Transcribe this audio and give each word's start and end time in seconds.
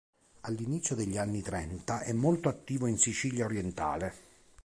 All'inizio 0.45 0.95
degli 0.95 1.15
anni 1.19 1.43
trenta 1.43 2.01
è 2.01 2.11
molto 2.11 2.49
attivo 2.49 2.87
in 2.87 2.97
Sicilia 2.97 3.45
orientale. 3.45 4.13